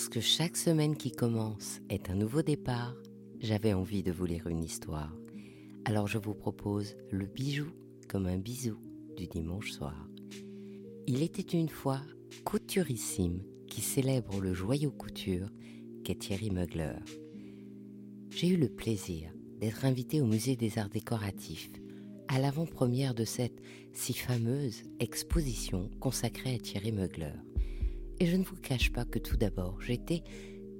Parce 0.00 0.08
que 0.08 0.20
chaque 0.20 0.56
semaine 0.56 0.96
qui 0.96 1.12
commence 1.12 1.78
est 1.90 2.08
un 2.08 2.14
nouveau 2.14 2.40
départ, 2.40 2.96
j'avais 3.38 3.74
envie 3.74 4.02
de 4.02 4.10
vous 4.10 4.24
lire 4.24 4.46
une 4.46 4.64
histoire. 4.64 5.14
Alors 5.84 6.06
je 6.06 6.16
vous 6.16 6.32
propose 6.32 6.96
le 7.10 7.26
bijou 7.26 7.66
comme 8.08 8.24
un 8.24 8.38
bisou 8.38 8.78
du 9.18 9.26
dimanche 9.26 9.72
soir. 9.72 10.08
Il 11.06 11.22
était 11.22 11.42
une 11.42 11.68
fois 11.68 12.00
couturissime 12.46 13.42
qui 13.68 13.82
célèbre 13.82 14.40
le 14.40 14.54
joyau 14.54 14.90
couture 14.90 15.50
qu'est 16.02 16.18
Thierry 16.18 16.50
Mugler. 16.50 16.94
J'ai 18.30 18.48
eu 18.48 18.56
le 18.56 18.70
plaisir 18.70 19.30
d'être 19.60 19.84
invité 19.84 20.22
au 20.22 20.26
musée 20.26 20.56
des 20.56 20.78
arts 20.78 20.88
décoratifs 20.88 21.72
à 22.28 22.38
l'avant-première 22.38 23.12
de 23.12 23.26
cette 23.26 23.60
si 23.92 24.14
fameuse 24.14 24.82
exposition 24.98 25.90
consacrée 26.00 26.54
à 26.54 26.58
Thierry 26.58 26.90
Mugler. 26.90 27.34
Et 28.20 28.26
je 28.26 28.36
ne 28.36 28.44
vous 28.44 28.56
cache 28.56 28.92
pas 28.92 29.06
que 29.06 29.18
tout 29.18 29.38
d'abord, 29.38 29.80
j'étais 29.80 30.22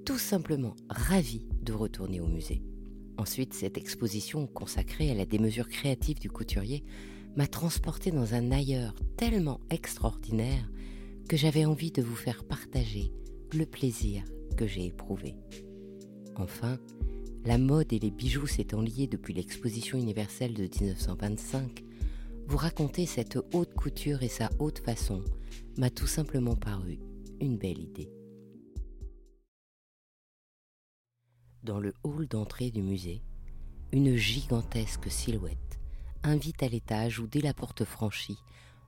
tout 0.04 0.18
simplement 0.18 0.76
ravie 0.90 1.48
de 1.62 1.72
retourner 1.72 2.20
au 2.20 2.26
musée. 2.26 2.62
Ensuite, 3.16 3.54
cette 3.54 3.78
exposition 3.78 4.46
consacrée 4.46 5.10
à 5.10 5.14
la 5.14 5.24
démesure 5.24 5.68
créative 5.68 6.18
du 6.18 6.30
couturier 6.30 6.84
m'a 7.36 7.46
transporté 7.46 8.10
dans 8.10 8.34
un 8.34 8.52
ailleurs 8.52 8.94
tellement 9.16 9.60
extraordinaire 9.70 10.70
que 11.28 11.36
j'avais 11.38 11.64
envie 11.64 11.92
de 11.92 12.02
vous 12.02 12.14
faire 12.14 12.44
partager 12.44 13.10
le 13.54 13.64
plaisir 13.64 14.22
que 14.56 14.66
j'ai 14.66 14.86
éprouvé. 14.86 15.34
Enfin, 16.36 16.78
la 17.46 17.56
mode 17.56 17.92
et 17.92 17.98
les 17.98 18.10
bijoux 18.10 18.46
s'étant 18.46 18.82
liés 18.82 19.06
depuis 19.06 19.32
l'exposition 19.32 19.96
universelle 19.96 20.52
de 20.54 20.64
1925, 20.64 21.84
vous 22.48 22.56
raconter 22.58 23.06
cette 23.06 23.38
haute 23.54 23.72
couture 23.74 24.22
et 24.22 24.28
sa 24.28 24.50
haute 24.58 24.80
façon 24.80 25.22
m'a 25.78 25.88
tout 25.88 26.06
simplement 26.06 26.56
paru 26.56 26.98
belle 27.48 27.78
idée. 27.78 28.10
Dans 31.62 31.78
le 31.78 31.92
hall 32.04 32.26
d'entrée 32.26 32.70
du 32.70 32.82
musée, 32.82 33.22
une 33.92 34.16
gigantesque 34.16 35.10
silhouette 35.10 35.78
invite 36.22 36.62
à 36.62 36.68
l'étage 36.68 37.18
où 37.18 37.26
dès 37.26 37.40
la 37.40 37.54
porte 37.54 37.84
franchie, 37.84 38.38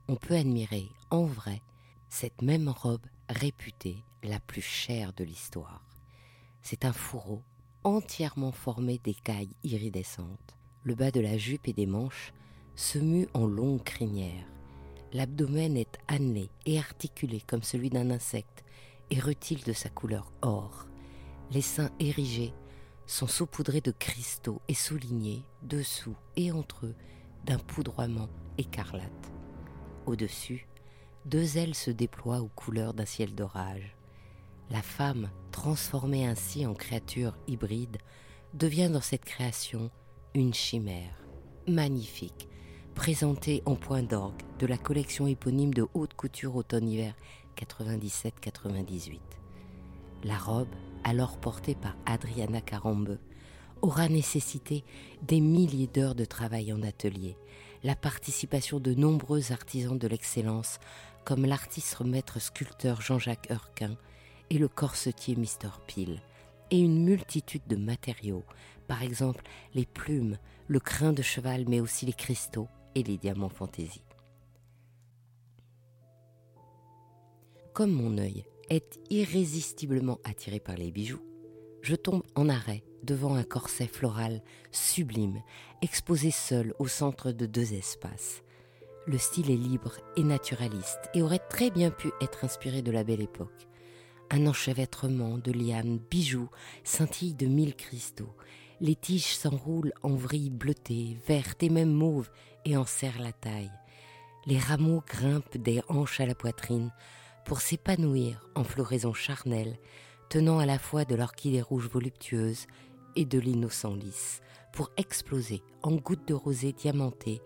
on 0.09 0.17
peut 0.17 0.37
admirer 0.37 0.89
en 1.11 1.25
vrai 1.25 1.61
cette 2.09 2.43
même 2.43 2.69
robe 2.69 3.07
réputée 3.29 3.97
la 4.23 4.39
plus 4.41 4.63
chère 4.63 5.13
de 5.13 5.25
l'histoire. 5.25 5.83
C'est 6.63 6.85
un 6.85 6.93
fourreau 6.93 7.43
entièrement 7.85 8.53
formé 8.53 9.01
d'écailles 9.03 9.57
iridescentes. 9.65 10.57
Le 10.85 10.95
bas 10.95 11.11
de 11.11 11.21
la 11.21 11.37
jupe 11.37 11.69
et 11.69 11.73
des 11.73 11.87
manches 11.87 12.33
se 12.77 12.99
mue 12.99 13.29
en 13.35 13.47
longues 13.47 13.83
crinières 13.83 14.52
L'abdomen 15.13 15.77
est 15.77 15.99
annelé 16.09 16.51
et 16.65 16.79
articulé 16.79 17.43
comme 17.47 17.63
celui 17.63 17.91
d'un 17.91 18.11
insecte 18.11 18.65
et 19.11 19.21
rutile 19.21 19.63
de 19.65 19.75
sa 19.75 19.91
couleur 19.91 20.33
or. 20.41 20.87
Les 21.51 21.61
seins 21.61 21.91
érigés 22.01 22.55
sont 23.05 23.27
saupoudrés 23.27 23.83
de 23.83 23.91
cristaux 23.91 24.63
et 24.69 24.75
soulignés, 24.75 25.45
dessous 25.63 26.17
et 26.37 26.51
entre 26.51 26.87
eux, 26.87 26.95
d'un 27.45 27.59
poudroiement 27.59 28.31
écarlate. 28.57 29.33
Au-dessus, 30.07 30.67
deux 31.27 31.59
ailes 31.59 31.75
se 31.75 31.91
déploient 31.91 32.41
aux 32.41 32.49
couleurs 32.49 32.95
d'un 32.95 33.05
ciel 33.05 33.35
d'orage. 33.35 33.97
La 34.71 34.81
femme, 34.81 35.31
transformée 35.51 36.27
ainsi 36.27 36.65
en 36.65 36.73
créature 36.73 37.37
hybride, 37.47 37.99
devient 38.55 38.89
dans 38.91 39.03
cette 39.03 39.25
création 39.25 39.91
une 40.35 40.55
chimère, 40.55 41.23
magnifique, 41.69 42.49
présenté 42.95 43.63
en 43.67 43.75
point 43.75 44.03
d'orgue 44.03 44.43
de 44.59 44.67
la 44.67 44.77
collection 44.77 45.27
éponyme 45.27 45.75
de 45.75 45.87
haute 45.95 46.15
couture 46.15 46.57
automne-hiver 46.57 47.15
97-98. 47.57 49.19
La 50.25 50.39
robe, 50.39 50.69
alors 51.05 51.39
portée 51.39 51.75
par 51.75 51.97
Adriana 52.07 52.61
Carambe, 52.61 53.19
aura 53.81 54.09
nécessité 54.09 54.85
des 55.23 55.41
milliers 55.41 55.89
d'heures 55.89 56.15
de 56.15 56.25
travail 56.25 56.73
en 56.73 56.83
atelier, 56.83 57.37
la 57.83 57.97
participation 57.97 58.79
de 58.79 58.95
nombreux 58.95 59.51
artisans 59.51 59.99
de 59.99 60.07
l'excellence 60.07 60.79
comme 61.25 61.47
l'artiste 61.47 62.01
maître 62.01 62.41
sculpteur 62.41 63.01
Jean-Jacques 63.01 63.51
Heurquin 63.51 63.97
et 64.51 64.59
le 64.59 64.69
corsetier 64.69 65.35
Mr. 65.35 65.71
Peel, 65.87 66.21
et 66.71 66.79
une 66.79 67.05
multitude 67.05 67.63
de 67.67 67.77
matériaux, 67.77 68.45
par 68.87 69.03
exemple 69.03 69.43
les 69.75 69.87
plumes, 69.87 70.39
le 70.69 70.79
crin 70.79 71.13
de 71.13 71.23
cheval 71.23 71.65
mais 71.69 71.81
aussi 71.81 72.07
les 72.07 72.13
cristaux, 72.13 72.69
et 72.95 73.03
les 73.03 73.19
diamants 73.19 73.49
fantaisie. 73.49 74.05
Comme 77.73 77.93
mon 77.93 78.19
œil 78.19 78.45
est 78.69 79.01
irrésistiblement 79.11 80.19
attiré 80.25 80.61
par 80.61 80.77
les 80.77 80.91
bijoux, 80.91 81.23
je 81.81 81.97
tombe 81.97 82.23
en 82.35 82.49
arrêt 82.49 82.85
devant 83.03 83.35
un 83.35 83.43
corset 83.43 83.87
floral 83.87 84.43
sublime, 84.71 85.43
exposé 85.81 86.31
seul 86.31 86.75
au 86.79 86.87
centre 86.87 87.33
de 87.33 87.47
deux 87.47 87.75
espaces. 87.75 88.43
Le 89.07 89.19
style 89.19 89.51
est 89.51 89.57
libre 89.57 89.97
et 90.17 90.23
naturaliste 90.23 91.11
et 91.15 91.23
aurait 91.23 91.41
très 91.51 91.71
bien 91.71 91.91
pu 91.91 92.11
être 92.21 92.45
inspiré 92.45 92.83
de 92.83 92.93
la 92.93 93.03
belle 93.03 93.21
époque. 93.21 93.67
Un 94.31 94.47
enchevêtrement 94.47 95.39
de 95.39 95.51
lianes, 95.51 95.99
bijoux, 95.99 96.49
scintille 96.85 97.35
de 97.35 97.47
mille 97.47 97.75
cristaux. 97.75 98.35
Les 98.83 98.97
tiges 98.97 99.37
s'enroulent 99.37 99.93
en 100.03 100.17
vrilles 100.17 100.51
bleutées, 100.51 101.17
vertes 101.29 101.63
et 101.63 101.69
même 101.69 101.93
mauves 101.93 102.29
et 102.65 102.77
en 102.77 102.85
serrent 102.85 103.23
la 103.23 103.33
taille. 103.33 103.71
Les 104.45 104.59
rameaux 104.59 105.05
grimpent 105.07 105.57
des 105.57 105.81
hanches 105.89 106.19
à 106.19 106.27
la 106.27 106.35
poitrine 106.35 106.91
pour 107.45 107.61
s'épanouir 107.61 108.45
en 108.57 108.65
floraison 108.65 109.15
charnelle, 109.15 109.79
tenant 110.31 110.59
à 110.59 110.67
la 110.67 110.81
fois 110.81 111.05
de 111.05 111.15
l'orchidée 111.15 111.63
rouge 111.63 111.89
voluptueuse 111.89 112.67
et 113.15 113.25
de 113.25 113.39
l'innocent 113.39 113.95
lys, 113.95 114.41
pour 114.73 114.91
exploser 114.97 115.63
en 115.85 115.95
gouttes 115.95 116.27
de 116.27 116.35
rosée 116.35 116.73
diamantée, 116.73 117.41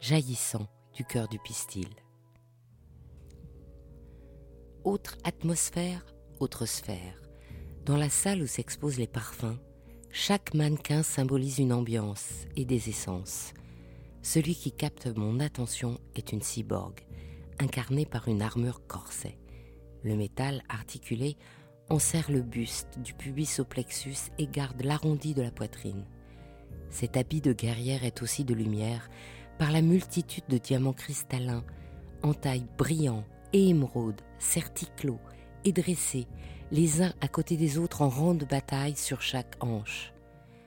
jaillissant 0.00 0.68
du 0.94 1.04
cœur 1.04 1.28
du 1.28 1.38
pistil. 1.38 1.90
Autre 4.84 5.18
atmosphère, 5.24 6.06
autre 6.40 6.64
sphère. 6.64 7.20
Dans 7.84 7.98
la 7.98 8.08
salle 8.08 8.40
où 8.40 8.46
s'exposent 8.46 8.96
les 8.96 9.06
parfums, 9.06 9.58
chaque 10.10 10.54
mannequin 10.54 11.02
symbolise 11.02 11.58
une 11.58 11.72
ambiance 11.72 12.46
et 12.56 12.64
des 12.64 12.88
essences. 12.88 13.52
Celui 14.22 14.54
qui 14.54 14.72
capte 14.72 15.06
mon 15.16 15.38
attention 15.38 16.00
est 16.14 16.32
une 16.32 16.42
cyborg, 16.42 16.94
incarnée 17.58 18.06
par 18.06 18.28
une 18.28 18.42
armure 18.42 18.86
corset. 18.86 19.38
Le 20.02 20.16
métal 20.16 20.62
articulé 20.68 21.36
enserre 21.90 22.30
le 22.30 22.42
buste 22.42 22.98
du 22.98 23.14
pubis 23.14 23.60
au 23.60 23.64
plexus 23.64 24.30
et 24.38 24.46
garde 24.46 24.82
l'arrondi 24.82 25.34
de 25.34 25.42
la 25.42 25.50
poitrine. 25.50 26.04
Cet 26.90 27.16
habit 27.16 27.40
de 27.40 27.52
guerrière 27.52 28.04
est 28.04 28.22
aussi 28.22 28.44
de 28.44 28.54
lumière 28.54 29.08
par 29.58 29.72
la 29.72 29.82
multitude 29.82 30.44
de 30.48 30.58
diamants 30.58 30.92
cristallins, 30.92 31.64
en 32.22 32.34
taille 32.34 32.66
brillants 32.76 33.24
et 33.52 33.68
émeraude, 33.68 34.20
certiclos 34.38 35.20
et 35.64 35.72
dressés, 35.72 36.26
les 36.70 37.02
uns 37.02 37.12
à 37.20 37.28
côté 37.28 37.56
des 37.56 37.78
autres 37.78 38.02
en 38.02 38.08
rang 38.08 38.34
de 38.34 38.44
bataille 38.44 38.96
sur 38.96 39.22
chaque 39.22 39.56
hanche. 39.60 40.12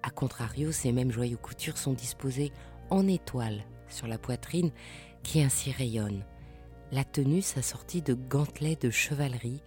A 0.03 0.09
contrario, 0.09 0.71
ces 0.71 0.91
mêmes 0.91 1.11
joyaux 1.11 1.37
coutures 1.37 1.77
sont 1.77 1.93
disposés 1.93 2.51
en 2.89 3.07
étoile 3.07 3.63
sur 3.87 4.07
la 4.07 4.17
poitrine 4.17 4.71
qui 5.23 5.41
ainsi 5.41 5.71
rayonne. 5.71 6.25
La 6.91 7.03
tenue 7.03 7.41
s'assortit 7.41 8.01
de 8.01 8.15
gantelets 8.15 8.75
de 8.75 8.89
chevalerie 8.89 9.61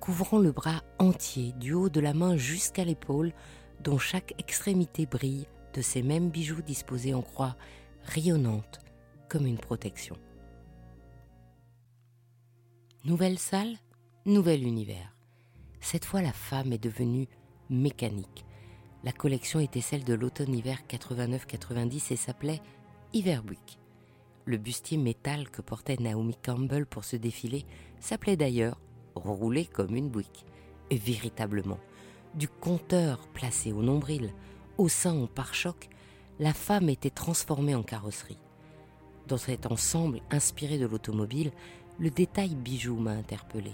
couvrant 0.00 0.38
le 0.38 0.52
bras 0.52 0.82
entier 0.98 1.52
du 1.52 1.72
haut 1.72 1.88
de 1.88 2.00
la 2.00 2.14
main 2.14 2.36
jusqu'à 2.36 2.84
l'épaule 2.84 3.32
dont 3.82 3.98
chaque 3.98 4.34
extrémité 4.38 5.06
brille 5.06 5.46
de 5.72 5.80
ces 5.80 6.02
mêmes 6.02 6.30
bijoux 6.30 6.62
disposés 6.62 7.14
en 7.14 7.22
croix 7.22 7.56
rayonnante 8.02 8.80
comme 9.28 9.46
une 9.46 9.58
protection. 9.58 10.16
Nouvelle 13.04 13.38
salle, 13.38 13.76
nouvel 14.24 14.64
univers. 14.64 15.15
Cette 15.88 16.04
fois 16.04 16.20
la 16.20 16.32
femme 16.32 16.72
est 16.72 16.82
devenue 16.82 17.28
mécanique, 17.70 18.44
la 19.04 19.12
collection 19.12 19.60
était 19.60 19.80
celle 19.80 20.02
de 20.02 20.14
l'automne-hiver 20.14 20.78
89-90 20.90 22.12
et 22.12 22.16
s'appelait 22.16 22.60
Iverbuick. 23.12 23.78
Le 24.46 24.56
bustier 24.56 24.98
métal 24.98 25.48
que 25.48 25.62
portait 25.62 25.96
Naomi 26.00 26.36
Campbell 26.44 26.86
pour 26.86 27.04
ce 27.04 27.14
défilé 27.14 27.66
s'appelait 28.00 28.36
d'ailleurs 28.36 28.80
roulé 29.14 29.64
comme 29.64 29.94
une 29.94 30.08
bouique. 30.08 30.44
Et 30.90 30.96
véritablement, 30.96 31.78
du 32.34 32.48
compteur 32.48 33.28
placé 33.28 33.72
au 33.72 33.84
nombril, 33.84 34.32
au 34.78 34.88
sein 34.88 35.14
en 35.14 35.28
pare-choc, 35.28 35.88
la 36.40 36.52
femme 36.52 36.88
était 36.88 37.10
transformée 37.10 37.76
en 37.76 37.84
carrosserie. 37.84 38.40
Dans 39.28 39.38
cet 39.38 39.66
ensemble 39.66 40.20
inspiré 40.32 40.78
de 40.78 40.86
l'automobile, 40.86 41.52
le 42.00 42.10
détail 42.10 42.56
bijou 42.56 42.96
m'a 42.96 43.12
interpellé. 43.12 43.70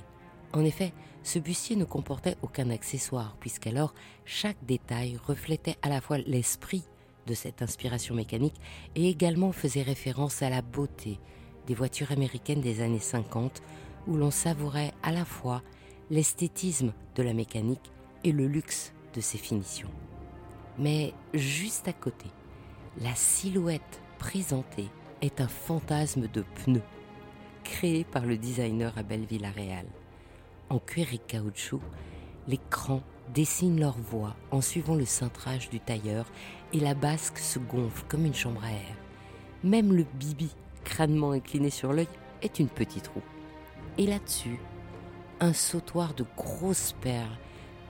En 0.53 0.65
effet, 0.65 0.93
ce 1.23 1.39
bustier 1.39 1.77
ne 1.77 1.85
comportait 1.85 2.37
aucun 2.43 2.71
accessoire, 2.71 3.37
puisqu'alors 3.41 3.95
chaque 4.25 4.63
détail 4.65 5.19
reflétait 5.27 5.77
à 5.83 5.89
la 5.89 6.01
fois 6.01 6.19
l'esprit 6.19 6.85
de 7.27 7.35
cette 7.35 7.63
inspiration 7.63 8.15
mécanique 8.15 8.61
et 8.95 9.09
également 9.09 9.53
faisait 9.53 9.83
référence 9.83 10.43
à 10.43 10.51
la 10.51 10.63
beauté 10.63 11.19
des 11.67 11.75
voitures 11.75 12.11
américaines 12.13 12.61
des 12.61 12.83
années 12.83 12.99
50, 12.99 13.63
où 14.09 14.17
l'on 14.17 14.33
savourait 14.33 14.93
à 15.03 15.13
la 15.13 15.25
fois 15.25 15.63
l'esthétisme 16.11 16.93
de 17.15 17.23
la 17.23 17.35
mécanique 17.35 17.93
et 18.25 18.33
le 18.33 18.47
luxe 18.47 18.93
de 19.15 19.21
ses 19.21 19.39
finitions. 19.39 19.91
Mais 20.79 21.15
juste 21.35 21.87
à 21.87 21.93
côté, 21.93 22.27
la 23.01 23.15
silhouette 23.15 24.03
présentée 24.19 24.89
est 25.21 25.41
un 25.41 25.49
fantasme 25.49 26.29
de 26.33 26.45
pneus 26.57 26.83
créé 27.63 28.05
par 28.05 28.27
le 28.27 28.37
designer 28.37 28.93
Abel 28.99 29.25
Villarreal. 29.25 29.87
En 30.73 30.79
cuir 30.79 31.13
et 31.13 31.19
caoutchouc, 31.19 31.83
les 32.49 32.59
crans 32.71 33.03
dessinent 33.35 33.79
leur 33.79 33.99
voie 33.99 34.35
en 34.51 34.63
suivant 34.63 34.95
le 34.95 35.05
cintrage 35.05 35.69
du 35.69 35.81
tailleur 35.81 36.25
et 36.73 36.81
la 36.81 36.95
basque 36.95 37.37
se 37.37 37.59
gonfle 37.59 38.07
comme 38.09 38.25
une 38.25 38.33
chambre 38.33 38.65
à 38.65 38.73
air. 38.73 38.97
Même 39.63 39.93
le 39.93 40.07
bibi, 40.15 40.49
crânement 40.83 41.33
incliné 41.33 41.69
sur 41.69 41.93
l'œil, 41.93 42.09
est 42.41 42.59
une 42.59 42.71
petite 42.71 43.09
roue. 43.09 43.23
Et 43.99 44.07
là-dessus, 44.07 44.59
un 45.41 45.53
sautoir 45.53 46.15
de 46.15 46.25
grosses 46.39 46.95
perles 47.03 47.37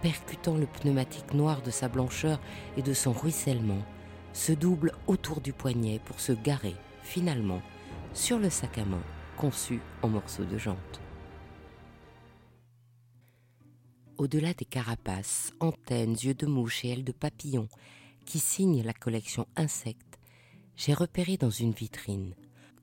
percutant 0.01 0.57
le 0.57 0.67
pneumatique 0.67 1.35
noir 1.35 1.63
de 1.63 1.71
sa 1.71 1.87
blancheur 1.87 2.41
et 2.77 2.83
de 2.83 2.95
son 2.95 3.13
ruissellement, 3.13 3.85
se 4.33 4.51
double 4.51 4.91
autour 5.07 5.41
du 5.41 5.53
poignet 5.53 6.01
pour 6.05 6.19
se 6.19 6.33
garer, 6.33 6.75
finalement, 7.05 7.63
sur 8.13 8.41
le 8.41 8.51
sac 8.51 8.77
à 8.79 8.85
main 8.85 9.03
conçu 9.37 9.81
en 10.03 10.09
morceaux 10.09 10.45
de 10.45 10.59
jante. 10.59 11.02
Au-delà 14.19 14.55
des 14.55 14.65
carapaces, 14.65 15.53
antennes, 15.61 16.15
yeux 16.15 16.35
de 16.35 16.47
mouche 16.47 16.85
et 16.85 16.91
ailes 16.91 17.05
de 17.05 17.13
papillon 17.13 17.69
qui 18.25 18.39
signent 18.39 18.83
la 18.83 18.93
collection 18.93 19.47
Insectes, 19.57 20.19
j'ai 20.77 20.95
repéré 20.95 21.37
dans 21.37 21.51
une 21.51 21.73
vitrine, 21.73 22.35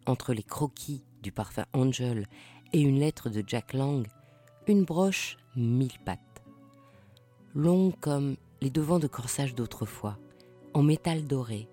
entre 0.05 0.33
les 0.33 0.43
croquis 0.43 1.03
du 1.21 1.31
parfum 1.31 1.65
Angel 1.73 2.27
et 2.73 2.81
une 2.81 2.99
lettre 2.99 3.29
de 3.29 3.43
Jack 3.45 3.73
Lang, 3.73 4.07
une 4.67 4.83
broche 4.83 5.37
mille 5.55 5.97
pattes 6.05 6.29
longue 7.55 7.93
comme 7.99 8.35
les 8.61 8.69
devants 8.69 8.99
de 8.99 9.07
corsage 9.07 9.55
d'autrefois, 9.55 10.17
en 10.73 10.83
métal 10.83 11.25
doré. 11.25 11.67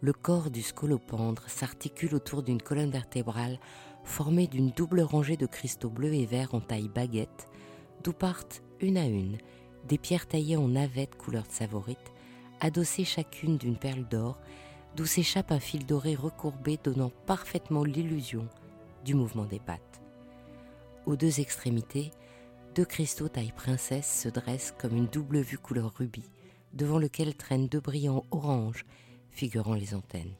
Le 0.00 0.12
corps 0.12 0.50
du 0.50 0.62
scolopendre 0.62 1.42
s'articule 1.48 2.14
autour 2.14 2.42
d'une 2.42 2.62
colonne 2.62 2.90
vertébrale 2.90 3.58
formée 4.04 4.46
d'une 4.46 4.70
double 4.70 5.00
rangée 5.00 5.36
de 5.36 5.46
cristaux 5.46 5.90
bleus 5.90 6.14
et 6.14 6.24
verts 6.24 6.54
en 6.54 6.60
taille 6.60 6.88
baguette, 6.88 7.48
d'où 8.04 8.12
partent 8.12 8.62
une 8.80 8.96
à 8.96 9.06
une 9.06 9.38
des 9.88 9.98
pierres 9.98 10.26
taillées 10.26 10.56
en 10.56 10.68
navette 10.68 11.16
couleur 11.16 11.44
de 11.44 11.52
savorite, 11.52 12.12
adossées 12.60 13.04
chacune 13.04 13.56
d'une 13.56 13.76
perle 13.76 14.06
d'or, 14.06 14.38
d'où 14.96 15.06
s'échappe 15.06 15.52
un 15.52 15.60
fil 15.60 15.86
doré 15.86 16.14
recourbé 16.14 16.78
donnant 16.82 17.10
parfaitement 17.26 17.84
l'illusion 17.84 18.48
du 19.04 19.14
mouvement 19.14 19.44
des 19.44 19.60
pattes. 19.60 20.00
Aux 21.06 21.16
deux 21.16 21.40
extrémités, 21.40 22.10
deux 22.74 22.84
cristaux 22.84 23.28
taille 23.28 23.52
princesse 23.52 24.22
se 24.22 24.28
dressent 24.28 24.74
comme 24.78 24.96
une 24.96 25.06
double 25.06 25.40
vue 25.40 25.58
couleur 25.58 25.92
rubis, 25.96 26.30
devant 26.74 26.98
lequel 26.98 27.34
traînent 27.34 27.68
deux 27.68 27.80
brillants 27.80 28.24
oranges 28.30 28.84
figurant 29.30 29.74
les 29.74 29.94
antennes. 29.94 30.34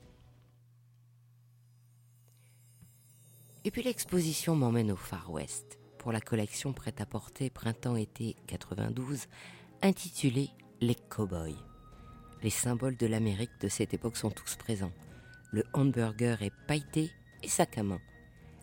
Et 3.64 3.70
puis 3.70 3.82
l'exposition 3.82 4.54
m'emmène 4.56 4.92
au 4.92 4.96
Far 4.96 5.30
West 5.30 5.78
pour 6.08 6.14
la 6.14 6.22
collection 6.22 6.72
prêt-à-porter 6.72 7.50
printemps-été 7.50 8.34
92 8.46 9.26
intitulée 9.82 10.48
Les 10.80 10.94
Cowboys. 10.94 11.58
Les 12.42 12.48
symboles 12.48 12.96
de 12.96 13.06
l'Amérique 13.06 13.60
de 13.60 13.68
cette 13.68 13.92
époque 13.92 14.16
sont 14.16 14.30
tous 14.30 14.56
présents. 14.56 14.94
Le 15.52 15.64
hamburger 15.74 16.40
est 16.40 16.54
pailleté 16.66 17.10
et 17.42 17.48
sac 17.48 17.76
à 17.76 17.82
main. 17.82 18.00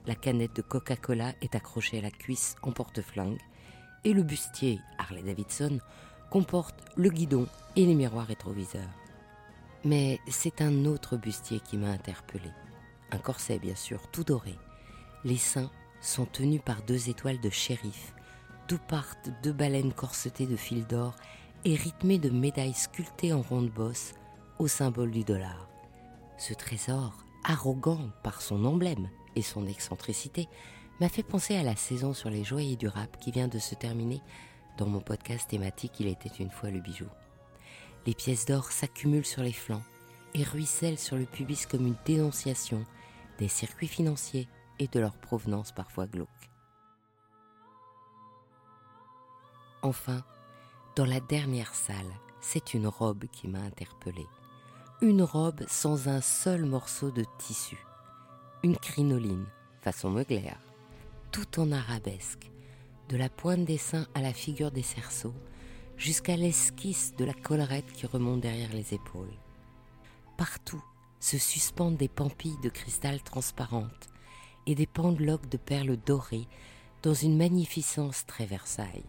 La 0.08 0.16
canette 0.16 0.56
de 0.56 0.64
Coca-Cola 0.64 1.34
est 1.44 1.54
accrochée 1.54 2.00
à 2.00 2.02
la 2.02 2.10
cuisse 2.10 2.56
en 2.64 2.72
porte-flingue 2.72 3.38
et 4.04 4.14
le 4.14 4.24
bustier 4.24 4.80
Harley 4.98 5.22
Davidson 5.22 5.78
comporte 6.32 6.84
le 6.96 7.12
guidon 7.12 7.48
et 7.76 7.86
les 7.86 7.94
miroirs 7.94 8.26
rétroviseurs. 8.26 8.90
Mais 9.84 10.20
c'est 10.28 10.64
un 10.64 10.86
autre 10.86 11.16
bustier 11.16 11.60
qui 11.60 11.78
m'a 11.78 11.92
interpellé. 11.92 12.50
Un 13.12 13.20
corset, 13.20 13.60
bien 13.60 13.76
sûr, 13.76 14.10
tout 14.10 14.24
doré. 14.24 14.56
Les 15.24 15.38
seins 15.38 15.70
sont 16.06 16.26
tenus 16.26 16.62
par 16.64 16.82
deux 16.84 17.10
étoiles 17.10 17.40
de 17.40 17.50
shérif, 17.50 18.14
d'où 18.68 18.78
partent 18.78 19.30
deux 19.44 19.54
baleines 19.54 19.94
corsetées 19.94 20.46
de 20.46 20.56
fil 20.56 20.86
d'or 20.86 21.16
et 21.66 21.76
rythmées 21.76 22.20
de 22.20 22.30
médailles 22.30 22.74
sculptées 22.74 23.34
en 23.34 23.42
ronde 23.42 23.72
bosse 23.72 24.14
au 24.60 24.68
symbole 24.68 25.12
du 25.12 25.24
dollar. 25.24 25.68
Ce 26.38 26.54
trésor, 26.54 27.18
arrogant 27.44 28.10
par 28.24 28.42
son 28.42 28.66
emblème 28.66 29.10
et 29.36 29.42
son 29.42 29.68
excentricité, 29.68 30.48
m'a 31.00 31.10
fait 31.10 31.24
penser 31.24 31.56
à 31.56 31.64
la 31.64 31.76
saison 31.76 32.14
sur 32.14 32.30
les 32.30 32.44
joyaux 32.44 32.76
du 32.76 32.88
rap 32.88 33.20
qui 33.20 33.32
vient 33.32 33.48
de 33.48 33.60
se 33.60 33.76
terminer 33.76 34.22
dans 34.78 34.88
mon 34.88 35.02
podcast 35.02 35.50
thématique 35.50 36.00
Il 36.00 36.08
était 36.08 36.30
une 36.40 36.52
fois 36.52 36.70
le 36.70 36.80
bijou. 36.80 37.08
Les 38.06 38.14
pièces 38.14 38.46
d'or 38.46 38.72
s'accumulent 38.72 39.26
sur 39.26 39.42
les 39.42 39.54
flancs 39.54 39.84
et 40.34 40.44
ruissellent 40.44 41.00
sur 41.00 41.16
le 41.16 41.26
pubis 41.26 41.66
comme 41.66 41.88
une 41.88 41.96
dénonciation 42.06 42.84
des 43.40 43.48
circuits 43.48 43.88
financiers 43.88 44.48
et 44.80 44.88
de 44.88 45.00
leur 45.00 45.18
provenance 45.18 45.72
parfois 45.72 46.08
glauque. 46.08 46.30
Enfin, 49.82 50.24
dans 50.96 51.06
la 51.06 51.20
dernière 51.20 51.76
salle, 51.76 52.12
c'est 52.42 52.74
une 52.74 52.88
robe 52.88 53.26
qui 53.32 53.48
m'a 53.48 53.60
interpellée. 53.60 54.28
Une 55.02 55.22
robe 55.22 55.64
sans 55.68 56.08
un 56.08 56.22
seul 56.22 56.66
morceau 56.66 57.12
de 57.12 57.26
tissu. 57.38 57.78
Une 58.64 58.78
crinoline, 58.78 59.46
façon 59.82 60.10
Meugler, 60.10 60.56
tout 61.32 61.60
en 61.60 61.72
arabesque, 61.72 62.50
de 63.10 63.18
la 63.18 63.30
pointe 63.30 63.66
des 63.66 63.78
seins 63.78 64.08
à 64.16 64.22
la 64.22 64.34
figure 64.34 64.72
des 64.72 64.82
cerceaux, 64.82 65.36
jusqu'à 65.98 66.36
l'esquisse 66.36 67.14
de 67.16 67.26
la 67.26 67.34
collerette 67.34 67.92
qui 67.92 68.08
remonte 68.08 68.42
derrière 68.42 68.74
les 68.74 68.94
épaules. 68.94 69.38
Partout 70.38 70.84
se 71.20 71.38
suspendent 71.38 71.98
des 71.98 72.10
pampilles 72.10 72.60
de 72.64 72.70
cristal 72.70 73.22
transparentes 73.22 74.10
et 74.68 74.76
des 74.76 74.88
pendeloques 74.88 75.50
de 75.50 75.58
perles 75.58 75.98
dorées 76.06 76.48
dans 77.04 77.14
une 77.14 77.38
magnificence 77.38 78.26
très 78.26 78.46
Versailles. 78.46 79.06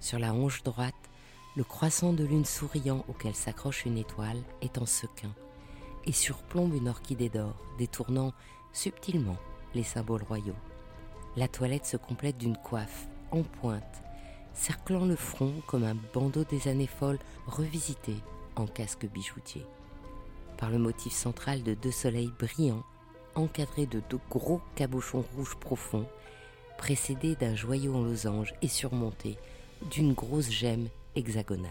Sur 0.00 0.18
la 0.18 0.34
hanche 0.34 0.62
droite, 0.62 0.94
le 1.56 1.64
croissant 1.64 2.12
de 2.12 2.24
lune 2.24 2.44
souriant 2.44 3.04
auquel 3.08 3.34
s'accroche 3.34 3.84
une 3.84 3.98
étoile 3.98 4.42
est 4.60 4.78
en 4.78 4.86
sequin 4.86 5.34
et 6.06 6.12
surplombe 6.12 6.74
une 6.74 6.88
orchidée 6.88 7.28
d'or, 7.28 7.56
détournant 7.78 8.32
subtilement 8.72 9.36
les 9.74 9.84
symboles 9.84 10.24
royaux 10.24 10.56
la 11.36 11.48
toilette 11.48 11.86
se 11.86 11.96
complète 11.96 12.38
d'une 12.38 12.56
coiffe 12.56 13.08
en 13.30 13.42
pointe, 13.42 14.02
cerclant 14.52 15.04
le 15.04 15.16
front 15.16 15.52
comme 15.66 15.84
un 15.84 15.96
bandeau 16.12 16.44
des 16.44 16.68
années 16.68 16.86
folles 16.86 17.18
revisité 17.46 18.14
en 18.56 18.66
casque 18.66 19.06
bijoutier. 19.06 19.66
Par 20.56 20.70
le 20.70 20.78
motif 20.78 21.12
central 21.12 21.62
de 21.62 21.74
deux 21.74 21.90
soleils 21.90 22.32
brillants, 22.38 22.84
encadrés 23.34 23.86
de 23.86 24.00
deux 24.08 24.20
gros 24.30 24.60
cabochons 24.74 25.24
rouges 25.36 25.56
profonds, 25.56 26.08
précédés 26.78 27.36
d'un 27.36 27.54
joyau 27.54 27.94
en 27.94 28.02
losange 28.02 28.54
et 28.62 28.68
surmonté 28.68 29.36
d'une 29.90 30.12
grosse 30.12 30.50
gemme 30.50 30.88
hexagonale. 31.14 31.70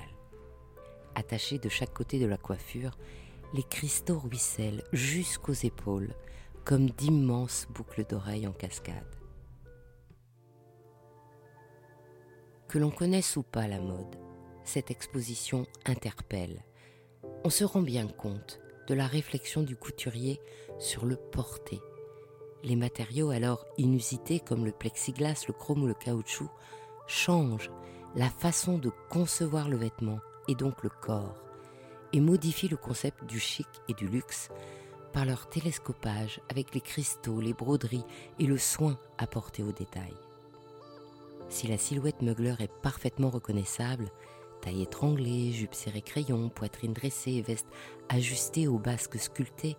Attachés 1.16 1.60
de 1.60 1.70
chaque 1.70 1.94
côté 1.94 2.20
de 2.20 2.26
la 2.26 2.38
coiffure, 2.38 2.98
les 3.54 3.64
cristaux 3.64 4.20
ruissellent 4.20 4.84
jusqu'aux 4.94 5.54
épaules 5.54 6.14
comme 6.66 6.90
d'immenses 6.90 7.68
boucles 7.70 8.06
d'oreilles 8.06 8.48
en 8.48 8.54
cascade. 8.54 9.04
Que 12.68 12.80
l'on 12.80 12.90
connaisse 12.90 13.36
ou 13.36 13.44
pas 13.44 13.68
la 13.68 13.80
mode, 13.80 14.16
cette 14.64 14.90
exposition 14.90 15.68
interpelle. 15.86 16.64
On 17.44 17.50
se 17.50 17.64
rend 17.64 17.82
bien 17.82 18.08
compte 18.08 18.63
de 18.88 18.94
la 18.94 19.08
réflexion 19.08 19.64
du 19.64 19.76
couturier 19.76 20.40
sur 20.80 21.06
le 21.06 21.16
porté. 21.16 21.80
Les 22.64 22.76
matériaux 22.76 23.30
alors 23.30 23.66
inusités 23.78 24.40
comme 24.40 24.66
le 24.66 24.72
plexiglas, 24.72 25.46
le 25.48 25.54
chrome 25.54 25.84
ou 25.84 25.88
le 25.88 25.94
caoutchouc 25.94 26.50
changent 27.08 27.72
la 28.16 28.30
façon 28.30 28.78
de 28.78 28.92
concevoir 29.10 29.70
le 29.70 29.78
vêtement 29.78 30.20
et 30.48 30.56
donc 30.56 30.84
le 30.84 30.90
corps 30.90 31.44
et 32.14 32.22
modifient 32.22 32.70
le 32.70 32.78
concept 32.78 33.26
du 33.26 33.40
chic 33.40 33.68
et 33.90 33.94
du 33.94 34.08
luxe 34.08 34.50
par 35.12 35.26
leur 35.26 35.50
télescopage 35.50 36.42
avec 36.50 36.74
les 36.74 36.82
cristaux, 36.82 37.42
les 37.42 37.54
broderies 37.54 38.06
et 38.40 38.46
le 38.46 38.58
soin 38.58 38.98
apporté 39.18 39.64
aux 39.64 39.72
détails. 39.72 40.18
Si 41.50 41.68
la 41.68 41.78
silhouette 41.78 42.22
Mugler 42.22 42.56
est 42.60 42.72
parfaitement 42.82 43.30
reconnaissable, 43.30 44.10
taille 44.64 44.84
étranglée, 44.84 45.52
jupe 45.52 45.76
serrée 45.76 46.02
crayon, 46.02 46.48
poitrine 46.48 46.94
dressée, 46.94 47.42
veste 47.42 47.68
ajustée 48.08 48.68
aux 48.68 48.80
basques 48.80 49.20
sculptées, 49.20 49.76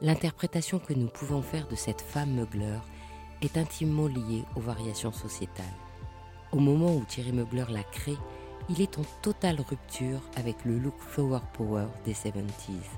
l'interprétation 0.00 0.78
que 0.78 0.94
nous 0.94 1.08
pouvons 1.08 1.42
faire 1.42 1.68
de 1.68 1.76
cette 1.76 2.00
femme 2.00 2.30
Mugler 2.30 2.78
est 3.42 3.58
intimement 3.58 4.06
liée 4.06 4.44
aux 4.56 4.60
variations 4.60 5.12
sociétales. 5.12 5.64
Au 6.52 6.58
moment 6.58 6.96
où 6.96 7.04
Thierry 7.04 7.32
Mugler 7.32 7.66
la 7.68 7.82
crée, 7.82 8.16
il 8.70 8.80
est 8.80 8.98
en 8.98 9.04
totale 9.20 9.60
rupture 9.60 10.20
avec 10.36 10.64
le 10.64 10.78
look 10.78 10.98
flower 10.98 11.40
power 11.52 11.86
des 12.06 12.14
70s. 12.14 12.88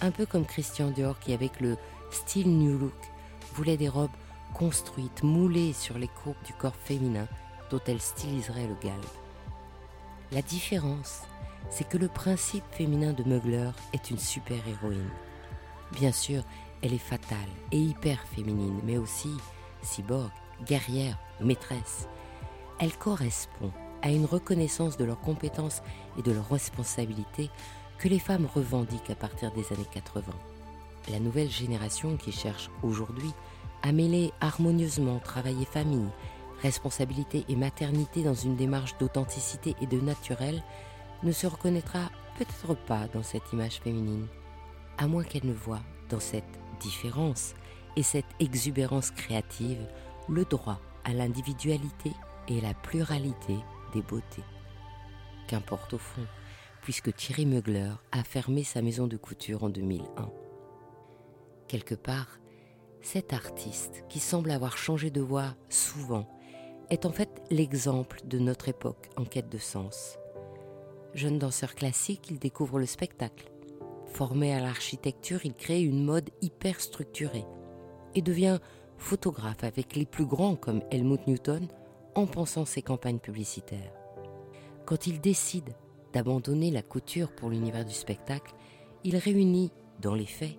Un 0.00 0.10
peu 0.10 0.26
comme 0.26 0.46
Christian 0.46 0.90
Dior 0.90 1.20
qui, 1.20 1.32
avec 1.32 1.60
le 1.60 1.76
style 2.10 2.58
New 2.58 2.76
Look, 2.76 2.92
voulait 3.54 3.76
des 3.76 3.88
robes 3.88 4.10
construite, 4.52 5.22
moulée 5.22 5.72
sur 5.72 5.96
les 5.96 6.08
courbes 6.08 6.42
du 6.44 6.52
corps 6.54 6.74
féminin 6.74 7.28
dont 7.70 7.80
elle 7.86 8.00
styliserait 8.00 8.66
le 8.66 8.74
galbe. 8.82 9.23
La 10.34 10.42
différence, 10.42 11.22
c'est 11.70 11.88
que 11.88 11.96
le 11.96 12.08
principe 12.08 12.64
féminin 12.72 13.12
de 13.12 13.22
Mugler 13.22 13.70
est 13.92 14.10
une 14.10 14.18
super-héroïne. 14.18 15.12
Bien 15.92 16.10
sûr, 16.10 16.42
elle 16.82 16.92
est 16.92 16.98
fatale 16.98 17.38
et 17.70 17.78
hyper 17.78 18.18
féminine, 18.34 18.80
mais 18.82 18.96
aussi 18.96 19.30
cyborg, 19.80 20.32
guerrière, 20.66 21.16
maîtresse. 21.40 22.08
Elle 22.80 22.96
correspond 22.96 23.70
à 24.02 24.10
une 24.10 24.24
reconnaissance 24.24 24.96
de 24.96 25.04
leurs 25.04 25.20
compétences 25.20 25.82
et 26.18 26.22
de 26.22 26.32
leurs 26.32 26.50
responsabilités 26.50 27.48
que 27.98 28.08
les 28.08 28.18
femmes 28.18 28.48
revendiquent 28.52 29.10
à 29.10 29.14
partir 29.14 29.52
des 29.52 29.72
années 29.72 29.86
80. 29.92 30.24
La 31.12 31.20
nouvelle 31.20 31.50
génération 31.50 32.16
qui 32.16 32.32
cherche 32.32 32.70
aujourd'hui 32.82 33.30
à 33.82 33.92
mêler 33.92 34.32
harmonieusement 34.40 35.20
travail 35.20 35.62
et 35.62 35.66
famille, 35.66 36.10
responsabilité 36.62 37.44
et 37.48 37.56
maternité 37.56 38.22
dans 38.22 38.34
une 38.34 38.56
démarche 38.56 38.96
d'authenticité 38.98 39.74
et 39.80 39.86
de 39.86 40.00
naturel 40.00 40.62
ne 41.22 41.32
se 41.32 41.46
reconnaîtra 41.46 42.10
peut-être 42.38 42.74
pas 42.86 43.06
dans 43.08 43.22
cette 43.22 43.52
image 43.52 43.80
féminine, 43.80 44.26
à 44.98 45.06
moins 45.06 45.24
qu'elle 45.24 45.46
ne 45.46 45.52
voie 45.52 45.82
dans 46.08 46.20
cette 46.20 46.58
différence 46.80 47.54
et 47.96 48.02
cette 48.02 48.24
exubérance 48.40 49.10
créative 49.10 49.86
le 50.28 50.44
droit 50.44 50.80
à 51.04 51.12
l'individualité 51.12 52.12
et 52.48 52.60
la 52.60 52.74
pluralité 52.74 53.56
des 53.92 54.02
beautés. 54.02 54.44
Qu'importe 55.46 55.94
au 55.94 55.98
fond, 55.98 56.26
puisque 56.82 57.14
Thierry 57.14 57.46
Mugler 57.46 57.92
a 58.12 58.24
fermé 58.24 58.64
sa 58.64 58.82
maison 58.82 59.06
de 59.06 59.16
couture 59.16 59.64
en 59.64 59.68
2001. 59.68 60.30
Quelque 61.68 61.94
part, 61.94 62.38
cet 63.00 63.32
artiste, 63.32 64.04
qui 64.08 64.18
semble 64.18 64.50
avoir 64.50 64.76
changé 64.76 65.10
de 65.10 65.20
voix 65.20 65.54
souvent, 65.68 66.28
est 66.90 67.06
en 67.06 67.10
fait 67.10 67.42
l'exemple 67.50 68.20
de 68.24 68.38
notre 68.38 68.68
époque 68.68 69.08
en 69.16 69.24
quête 69.24 69.48
de 69.48 69.58
sens. 69.58 70.18
Jeune 71.14 71.38
danseur 71.38 71.74
classique, 71.74 72.28
il 72.30 72.38
découvre 72.38 72.78
le 72.78 72.86
spectacle. 72.86 73.50
Formé 74.06 74.54
à 74.54 74.60
l'architecture, 74.60 75.44
il 75.44 75.54
crée 75.54 75.82
une 75.82 76.04
mode 76.04 76.30
hyper 76.42 76.80
structurée 76.80 77.46
et 78.14 78.22
devient 78.22 78.58
photographe 78.98 79.64
avec 79.64 79.96
les 79.96 80.06
plus 80.06 80.26
grands 80.26 80.56
comme 80.56 80.82
Helmut 80.90 81.26
Newton 81.26 81.68
en 82.14 82.26
pensant 82.26 82.64
ses 82.64 82.82
campagnes 82.82 83.18
publicitaires. 83.18 83.92
Quand 84.86 85.06
il 85.06 85.20
décide 85.20 85.74
d'abandonner 86.12 86.70
la 86.70 86.82
couture 86.82 87.32
pour 87.32 87.50
l'univers 87.50 87.84
du 87.84 87.94
spectacle, 87.94 88.54
il 89.02 89.16
réunit, 89.16 89.72
dans 90.00 90.14
les 90.14 90.26
faits, 90.26 90.58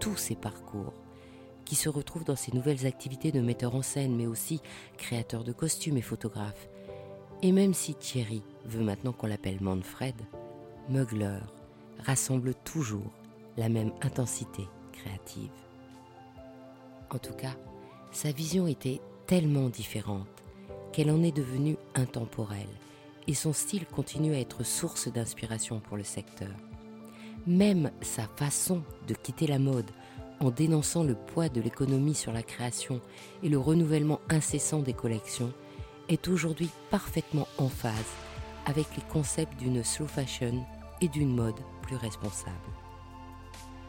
tous 0.00 0.16
ses 0.16 0.34
parcours, 0.34 0.94
qui 1.64 1.74
se 1.74 1.88
retrouvent 1.88 2.24
dans 2.24 2.36
ses 2.36 2.52
nouvelles 2.52 2.86
activités 2.86 3.32
de 3.32 3.40
metteur 3.40 3.74
en 3.74 3.82
scène, 3.82 4.16
mais 4.16 4.26
aussi 4.26 4.60
créateur 4.96 5.44
de 5.44 5.52
costumes 5.52 5.96
et 5.96 6.02
photographe. 6.02 6.68
Et 7.42 7.52
même 7.52 7.74
si 7.74 7.94
Thierry 7.94 8.42
veut 8.64 8.82
maintenant 8.82 9.12
qu'on 9.12 9.26
l'appelle 9.26 9.60
Manfred, 9.60 10.14
Mugler 10.88 11.38
rassemble 11.98 12.54
toujours 12.54 13.10
la 13.56 13.68
même 13.68 13.92
intensité 14.02 14.68
créative. 14.92 15.50
En 17.10 17.18
tout 17.18 17.34
cas, 17.34 17.54
sa 18.12 18.32
vision 18.32 18.66
était 18.66 19.00
tellement 19.26 19.68
différente 19.68 20.28
qu'elle 20.92 21.10
en 21.10 21.22
est 21.22 21.36
devenue 21.36 21.76
intemporelle 21.94 22.66
et 23.26 23.34
son 23.34 23.52
style 23.52 23.86
continue 23.86 24.34
à 24.34 24.40
être 24.40 24.64
source 24.64 25.08
d'inspiration 25.08 25.80
pour 25.80 25.96
le 25.96 26.04
secteur. 26.04 26.50
Même 27.46 27.90
sa 28.00 28.26
façon 28.36 28.82
de 29.08 29.14
quitter 29.14 29.46
la 29.46 29.58
mode 29.58 29.90
en 30.40 30.50
dénonçant 30.50 31.02
le 31.04 31.14
poids 31.14 31.48
de 31.48 31.60
l'économie 31.60 32.14
sur 32.14 32.32
la 32.32 32.42
création 32.42 33.00
et 33.42 33.48
le 33.48 33.58
renouvellement 33.58 34.20
incessant 34.28 34.80
des 34.80 34.92
collections 34.92 35.52
est 36.08 36.28
aujourd'hui 36.28 36.70
parfaitement 36.90 37.48
en 37.58 37.68
phase 37.68 37.92
avec 38.66 38.86
les 38.96 39.02
concepts 39.12 39.56
d'une 39.58 39.84
slow 39.84 40.06
fashion 40.06 40.64
et 41.00 41.08
d'une 41.08 41.34
mode 41.34 41.58
plus 41.82 41.96
responsable. 41.96 42.56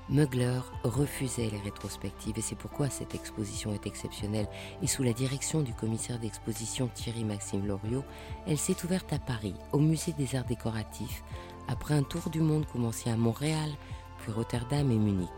Mugler 0.08 0.60
refusait 0.84 1.50
les 1.50 1.58
rétrospectives 1.58 2.38
et 2.38 2.42
c'est 2.42 2.56
pourquoi 2.56 2.90
cette 2.90 3.16
exposition 3.16 3.74
est 3.74 3.88
exceptionnelle. 3.88 4.48
Et 4.84 4.88
sous 4.88 5.02
la 5.02 5.14
direction 5.14 5.62
du 5.62 5.74
commissaire 5.74 6.20
d'exposition 6.20 6.90
Thierry-Maxime 6.94 7.66
Loriot, 7.66 8.04
elle 8.46 8.60
s'est 8.60 8.84
ouverte 8.84 9.12
à 9.14 9.20
Paris, 9.20 9.56
au 9.74 9.80
Musée 9.80 10.14
des 10.14 10.36
Arts 10.36 10.46
Décoratifs, 10.46 11.24
après 11.68 11.96
un 11.96 12.04
tour 12.04 12.30
du 12.30 12.40
monde 12.40 12.68
commencé 12.72 13.10
à 13.10 13.18
Montréal, 13.18 13.72
puis 14.20 14.32
Rotterdam 14.32 14.92
et 14.92 14.98
Munich. 14.98 15.30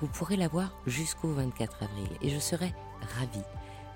Vous 0.00 0.06
pourrez 0.06 0.36
la 0.36 0.46
voir 0.46 0.80
jusqu'au 0.86 1.28
24 1.28 1.82
avril 1.82 2.08
et 2.22 2.28
je 2.28 2.38
serai 2.38 2.72
ravie 3.16 3.44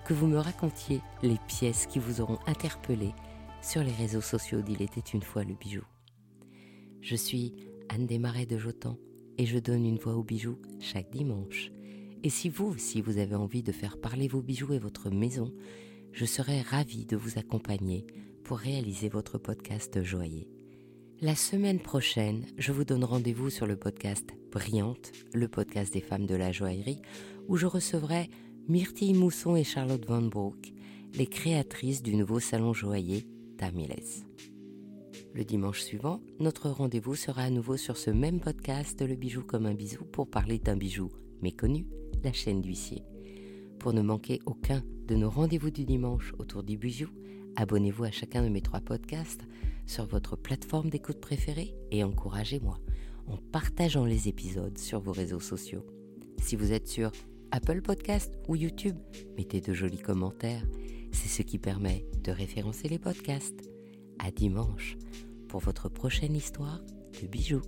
que 0.04 0.14
vous 0.14 0.26
me 0.26 0.38
racontiez 0.38 1.00
les 1.22 1.38
pièces 1.46 1.86
qui 1.86 2.00
vous 2.00 2.20
auront 2.20 2.40
interpellé 2.46 3.12
sur 3.60 3.84
les 3.84 3.92
réseaux 3.92 4.20
sociaux 4.20 4.62
d'Il 4.62 4.82
était 4.82 5.00
une 5.00 5.22
fois 5.22 5.44
le 5.44 5.54
bijou. 5.54 5.84
Je 7.02 7.14
suis 7.14 7.54
Anne 7.88 8.06
Desmarais 8.06 8.46
de 8.46 8.58
Jotan 8.58 8.98
et 9.38 9.46
je 9.46 9.58
donne 9.58 9.86
une 9.86 9.98
voix 9.98 10.14
aux 10.14 10.24
bijoux 10.24 10.58
chaque 10.80 11.10
dimanche. 11.10 11.70
Et 12.24 12.30
si 12.30 12.48
vous 12.48 12.66
aussi 12.66 13.00
vous 13.00 13.18
avez 13.18 13.36
envie 13.36 13.62
de 13.62 13.72
faire 13.72 14.00
parler 14.00 14.26
vos 14.26 14.42
bijoux 14.42 14.72
et 14.72 14.80
votre 14.80 15.08
maison, 15.08 15.52
je 16.10 16.24
serai 16.24 16.62
ravie 16.62 17.06
de 17.06 17.16
vous 17.16 17.38
accompagner 17.38 18.06
pour 18.42 18.58
réaliser 18.58 19.08
votre 19.08 19.38
podcast 19.38 20.02
joyeux. 20.02 20.51
La 21.22 21.36
semaine 21.36 21.78
prochaine, 21.78 22.46
je 22.58 22.72
vous 22.72 22.82
donne 22.82 23.04
rendez-vous 23.04 23.48
sur 23.48 23.64
le 23.64 23.76
podcast 23.76 24.28
Brillante, 24.50 25.12
le 25.32 25.46
podcast 25.46 25.92
des 25.92 26.00
femmes 26.00 26.26
de 26.26 26.34
la 26.34 26.50
joaillerie, 26.50 27.00
où 27.46 27.56
je 27.56 27.66
recevrai 27.66 28.28
Myrtille 28.66 29.14
Mousson 29.14 29.54
et 29.54 29.62
Charlotte 29.62 30.04
Van 30.04 30.22
Broek, 30.22 30.72
les 31.14 31.28
créatrices 31.28 32.02
du 32.02 32.16
nouveau 32.16 32.40
salon 32.40 32.72
joaillier 32.72 33.24
Tamiles. 33.56 34.24
Le 35.32 35.44
dimanche 35.44 35.82
suivant, 35.82 36.20
notre 36.40 36.70
rendez-vous 36.70 37.14
sera 37.14 37.42
à 37.42 37.50
nouveau 37.50 37.76
sur 37.76 37.98
ce 37.98 38.10
même 38.10 38.40
podcast 38.40 39.00
Le 39.00 39.14
bijou 39.14 39.44
comme 39.44 39.66
un 39.66 39.74
bisou 39.74 40.04
pour 40.04 40.28
parler 40.28 40.58
d'un 40.58 40.76
bijou 40.76 41.12
méconnu, 41.40 41.86
la 42.24 42.32
chaîne 42.32 42.62
d'huissier. 42.62 43.04
Pour 43.78 43.92
ne 43.92 44.02
manquer 44.02 44.40
aucun 44.44 44.82
de 45.06 45.14
nos 45.14 45.30
rendez-vous 45.30 45.70
du 45.70 45.84
dimanche 45.84 46.32
autour 46.40 46.64
du 46.64 46.76
bijou, 46.76 47.10
abonnez-vous 47.56 48.04
à 48.04 48.10
chacun 48.10 48.42
de 48.42 48.48
mes 48.48 48.62
trois 48.62 48.80
podcasts 48.80 49.46
sur 49.86 50.06
votre 50.06 50.36
plateforme 50.36 50.90
d'écoute 50.90 51.20
préférée 51.20 51.74
et 51.90 52.04
encouragez-moi 52.04 52.78
en 53.26 53.36
partageant 53.36 54.04
les 54.04 54.28
épisodes 54.28 54.78
sur 54.78 55.00
vos 55.00 55.12
réseaux 55.12 55.40
sociaux. 55.40 55.84
Si 56.40 56.56
vous 56.56 56.72
êtes 56.72 56.88
sur 56.88 57.12
Apple 57.50 57.82
Podcast 57.82 58.32
ou 58.48 58.56
YouTube, 58.56 58.96
mettez 59.36 59.60
de 59.60 59.72
jolis 59.72 60.00
commentaires. 60.00 60.64
C'est 61.12 61.28
ce 61.28 61.42
qui 61.42 61.58
permet 61.58 62.06
de 62.24 62.32
référencer 62.32 62.88
les 62.88 62.98
podcasts. 62.98 63.68
À 64.18 64.30
dimanche 64.30 64.96
pour 65.48 65.60
votre 65.60 65.88
prochaine 65.88 66.34
histoire 66.34 66.80
de 67.20 67.26
bijoux. 67.26 67.62